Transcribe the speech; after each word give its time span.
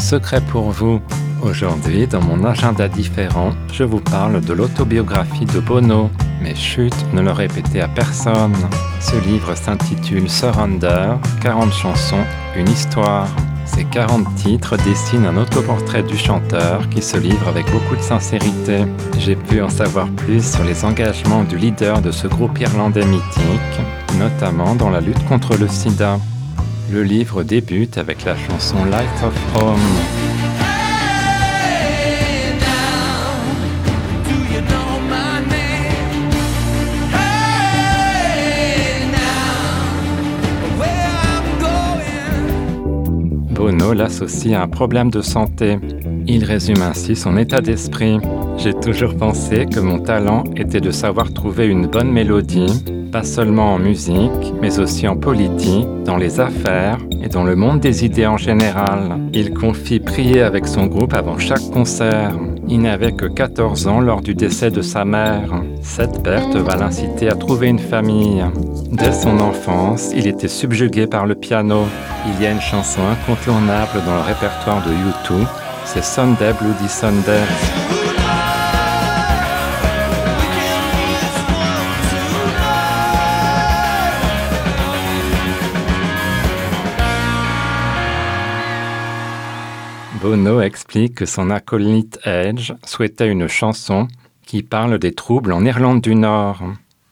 Secret 0.00 0.40
pour 0.40 0.70
vous. 0.70 1.00
Aujourd'hui, 1.42 2.06
dans 2.06 2.22
mon 2.22 2.44
agenda 2.44 2.88
différent, 2.88 3.52
je 3.72 3.84
vous 3.84 4.00
parle 4.00 4.40
de 4.40 4.52
l'autobiographie 4.52 5.44
de 5.44 5.60
Bono. 5.60 6.10
Mais 6.42 6.54
chut, 6.54 6.94
ne 7.12 7.20
le 7.20 7.32
répétez 7.32 7.80
à 7.80 7.88
personne. 7.88 8.56
Ce 9.00 9.16
livre 9.16 9.54
s'intitule 9.54 10.28
Surrender, 10.28 11.14
40 11.42 11.72
chansons, 11.72 12.24
une 12.56 12.68
histoire. 12.68 13.28
Ces 13.64 13.84
40 13.84 14.34
titres 14.34 14.76
dessinent 14.78 15.26
un 15.26 15.36
autoportrait 15.36 16.02
du 16.02 16.16
chanteur 16.16 16.88
qui 16.88 17.02
se 17.02 17.16
livre 17.16 17.46
avec 17.48 17.70
beaucoup 17.70 17.96
de 17.96 18.02
sincérité. 18.02 18.84
J'ai 19.18 19.36
pu 19.36 19.62
en 19.62 19.68
savoir 19.68 20.08
plus 20.08 20.44
sur 20.44 20.64
les 20.64 20.84
engagements 20.84 21.44
du 21.44 21.56
leader 21.56 22.00
de 22.00 22.10
ce 22.10 22.26
groupe 22.26 22.58
irlandais 22.58 23.04
mythique, 23.04 23.80
notamment 24.18 24.74
dans 24.74 24.90
la 24.90 25.00
lutte 25.00 25.24
contre 25.26 25.56
le 25.56 25.68
sida. 25.68 26.18
Le 26.92 27.04
livre 27.04 27.44
débute 27.44 27.98
avec 27.98 28.24
la 28.24 28.36
chanson 28.36 28.84
Light 28.84 29.08
of 29.22 29.34
Home. 29.54 29.78
Bono 43.52 43.92
l'associe 43.92 44.54
à 44.54 44.62
un 44.62 44.68
problème 44.68 45.10
de 45.10 45.20
santé. 45.20 45.78
Il 46.32 46.44
résume 46.44 46.82
ainsi 46.82 47.16
son 47.16 47.36
état 47.36 47.60
d'esprit. 47.60 48.18
J'ai 48.56 48.72
toujours 48.72 49.16
pensé 49.16 49.66
que 49.66 49.80
mon 49.80 49.98
talent 49.98 50.44
était 50.54 50.80
de 50.80 50.92
savoir 50.92 51.32
trouver 51.32 51.66
une 51.66 51.88
bonne 51.88 52.12
mélodie, 52.12 52.84
pas 53.10 53.24
seulement 53.24 53.74
en 53.74 53.80
musique, 53.80 54.54
mais 54.62 54.78
aussi 54.78 55.08
en 55.08 55.16
politique, 55.16 55.88
dans 56.04 56.16
les 56.16 56.38
affaires 56.38 56.98
et 57.20 57.28
dans 57.28 57.42
le 57.42 57.56
monde 57.56 57.80
des 57.80 58.04
idées 58.04 58.28
en 58.28 58.36
général. 58.36 59.18
Il 59.32 59.52
confie 59.52 59.98
prier 59.98 60.42
avec 60.42 60.68
son 60.68 60.86
groupe 60.86 61.14
avant 61.14 61.36
chaque 61.36 61.68
concert. 61.72 62.38
Il 62.68 62.82
n'avait 62.82 63.10
que 63.10 63.26
14 63.26 63.88
ans 63.88 64.00
lors 64.00 64.20
du 64.20 64.36
décès 64.36 64.70
de 64.70 64.82
sa 64.82 65.04
mère. 65.04 65.64
Cette 65.82 66.22
perte 66.22 66.54
va 66.54 66.76
l'inciter 66.76 67.28
à 67.28 67.34
trouver 67.34 67.66
une 67.66 67.80
famille. 67.80 68.44
Dès 68.92 69.12
son 69.12 69.40
enfance, 69.40 70.12
il 70.14 70.28
était 70.28 70.46
subjugué 70.46 71.08
par 71.08 71.26
le 71.26 71.34
piano. 71.34 71.86
Il 72.28 72.40
y 72.40 72.46
a 72.46 72.52
une 72.52 72.60
chanson 72.60 73.00
incontournable 73.02 74.00
dans 74.06 74.14
le 74.14 74.20
répertoire 74.20 74.80
de 74.86 74.92
U2, 74.92 75.44
c'est 75.84 76.04
Sunday 76.04 76.52
Bloody 76.52 76.88
Sunday. 76.88 77.44
Bono 90.20 90.60
explique 90.60 91.14
que 91.14 91.26
son 91.26 91.50
acolyte 91.50 92.20
Edge 92.24 92.72
souhaitait 92.84 93.28
une 93.28 93.48
chanson 93.48 94.06
qui 94.44 94.62
parle 94.62 94.98
des 94.98 95.12
troubles 95.12 95.52
en 95.52 95.64
Irlande 95.64 96.02
du 96.02 96.14
Nord. 96.14 96.62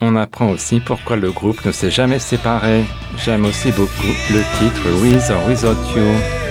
On 0.00 0.16
apprend 0.16 0.50
aussi 0.50 0.80
pourquoi 0.80 1.16
le 1.16 1.32
groupe 1.32 1.64
ne 1.64 1.72
s'est 1.72 1.90
jamais 1.90 2.18
séparé. 2.18 2.84
J'aime 3.24 3.44
aussi 3.44 3.72
beaucoup 3.72 4.12
le 4.30 4.42
titre 4.58 5.02
With 5.02 5.30
or 5.30 5.48
Without 5.48 5.96
You. 5.96 6.41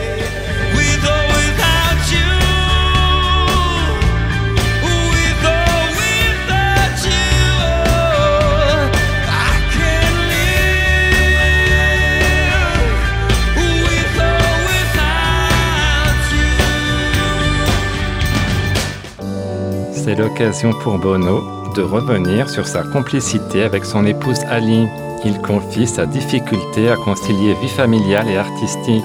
C'est 20.04 20.16
l'occasion 20.16 20.72
pour 20.82 20.98
Bono 20.98 21.44
de 21.76 21.84
revenir 21.84 22.50
sur 22.50 22.66
sa 22.66 22.82
complicité 22.82 23.62
avec 23.62 23.86
son 23.86 24.04
épouse 24.04 24.40
Ali. 24.50 24.88
Il 25.24 25.40
confie 25.42 25.86
sa 25.86 26.08
difficulté 26.08 26.90
à 26.90 26.96
concilier 26.96 27.54
vie 27.62 27.70
familiale 27.70 28.28
et 28.28 28.38
artistique. 28.38 29.04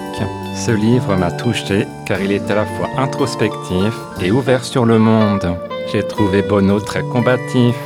Ce 0.54 0.70
livre 0.70 1.14
m'a 1.16 1.30
touché 1.30 1.86
car 2.06 2.18
il 2.22 2.32
est 2.32 2.50
à 2.50 2.54
la 2.54 2.64
fois 2.64 2.88
introspectif 2.96 3.94
et 4.22 4.30
ouvert 4.30 4.64
sur 4.64 4.86
le 4.86 4.98
monde. 4.98 5.46
J'ai 5.92 6.02
trouvé 6.02 6.40
Bono 6.40 6.80
très 6.80 7.02
combatif. 7.02 7.76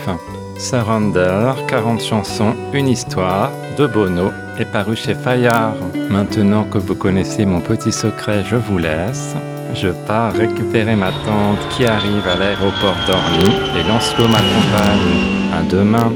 Surrender, 0.57 1.55
40 1.67 2.01
chansons, 2.01 2.55
une 2.73 2.87
histoire 2.87 3.51
de 3.77 3.89
Bono 3.89 4.31
est 4.61 4.71
paru 4.71 4.95
chez 4.95 5.15
Fayard. 5.15 5.75
Maintenant 6.11 6.63
que 6.63 6.79
vous 6.79 6.95
connaissez 6.95 7.45
mon 7.45 7.61
petit 7.61 7.93
secret, 7.93 8.45
je 8.49 8.57
vous 8.57 8.79
laisse. 8.79 9.35
Je 9.75 9.89
pars 10.07 10.33
récupérer 10.33 10.97
ma 10.97 11.11
tante 11.11 11.59
qui 11.71 11.87
arrive 11.87 12.27
à 12.27 12.37
l'aéroport 12.37 12.97
d'Orly 13.07 13.53
et 13.79 13.89
Lancelot 13.89 14.29
m'accompagne. 14.29 15.53
À 15.53 15.63
demain. 15.63 16.13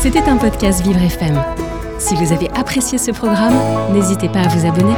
C'était 0.00 0.28
un 0.28 0.36
podcast 0.36 0.82
Vivre 0.82 1.00
FM. 1.00 1.40
Si 1.98 2.16
vous 2.16 2.32
avez 2.32 2.50
apprécié 2.50 2.98
ce 2.98 3.12
programme, 3.12 3.54
n'hésitez 3.92 4.28
pas 4.28 4.40
à 4.40 4.48
vous 4.48 4.66
abonner. 4.66 4.94